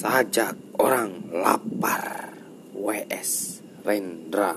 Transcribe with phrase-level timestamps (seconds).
[0.00, 2.32] Sajak orang lapar.
[2.72, 4.56] WS Rendra.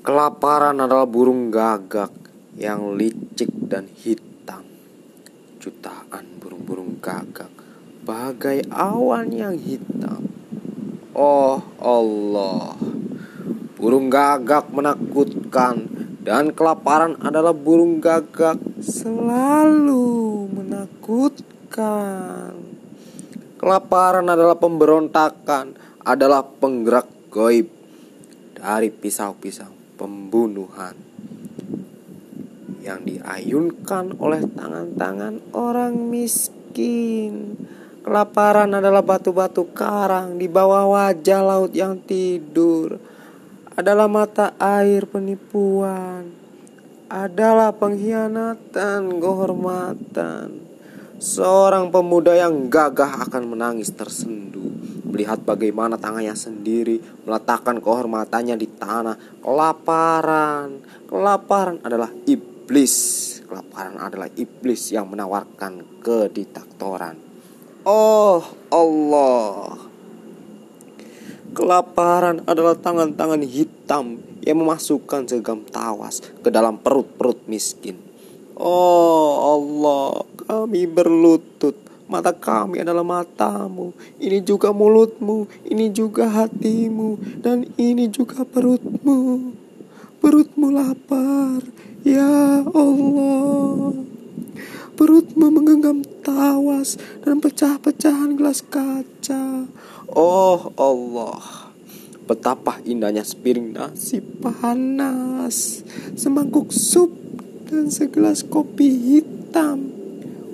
[0.00, 2.16] Kelaparan adalah burung gagak
[2.56, 4.64] yang licik dan hitam.
[5.60, 7.52] Jutaan burung-burung gagak
[8.08, 10.32] bagai awan yang hitam.
[11.12, 12.72] Oh Allah.
[13.76, 15.93] Burung gagak menakutkan
[16.24, 22.56] dan kelaparan adalah burung gagak selalu menakutkan.
[23.60, 27.68] Kelaparan adalah pemberontakan, adalah penggerak goib
[28.56, 30.96] dari pisau-pisau pembunuhan
[32.80, 37.60] yang diayunkan oleh tangan-tangan orang miskin.
[38.04, 43.00] Kelaparan adalah batu-batu karang di bawah wajah laut yang tidur
[43.74, 46.30] adalah mata air penipuan,
[47.10, 50.48] adalah pengkhianatan kehormatan.
[51.18, 54.54] Seorang pemuda yang gagah akan menangis tersendu
[55.14, 59.14] melihat bagaimana tangannya sendiri meletakkan kehormatannya di tanah.
[59.38, 63.22] Kelaparan, kelaparan adalah iblis.
[63.46, 67.14] Kelaparan adalah iblis yang menawarkan kediktatoran.
[67.86, 68.42] Oh
[68.74, 69.83] Allah,
[71.54, 77.94] Kelaparan adalah tangan-tangan hitam yang memasukkan segam tawas ke dalam perut-perut miskin.
[78.58, 81.78] Oh Allah, kami berlutut.
[82.04, 83.96] Mata kami adalah matamu.
[84.20, 85.48] Ini juga mulutmu.
[85.64, 87.40] Ini juga hatimu.
[87.40, 89.54] Dan ini juga perutmu.
[90.20, 91.64] Perutmu lapar.
[92.04, 94.13] Ya Allah.
[94.94, 96.94] Perutmu menggenggam tawas
[97.26, 99.66] dan pecah-pecahan gelas kaca.
[100.14, 101.74] Oh Allah,
[102.30, 105.82] betapa indahnya sepiring nasi panas,
[106.14, 107.10] semangkuk sup,
[107.66, 109.90] dan segelas kopi hitam.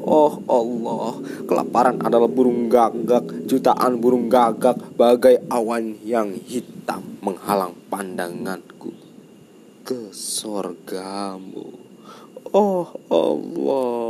[0.00, 8.96] Oh Allah, kelaparan adalah burung gagak, jutaan burung gagak bagai awan yang hitam menghalang pandanganku
[9.84, 11.76] ke sorgamu.
[12.56, 14.09] Oh Allah.